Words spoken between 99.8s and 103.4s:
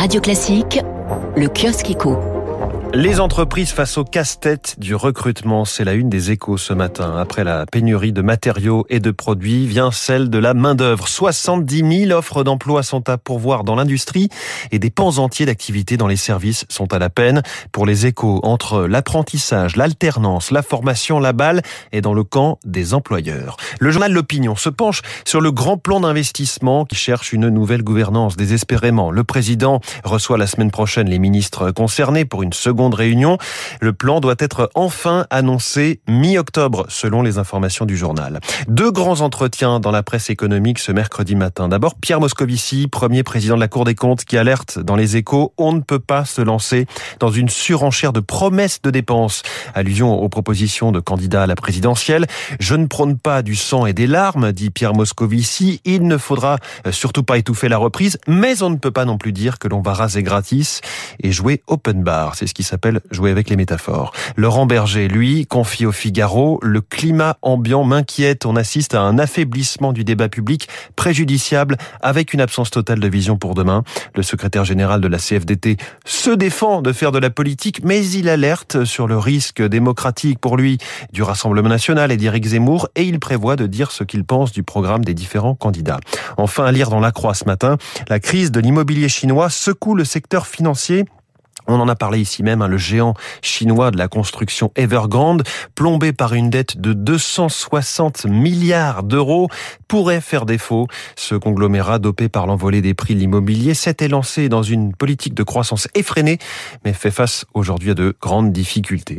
pourrait faire défaut. Ce conglomérat, dopé par l'envolée des prix de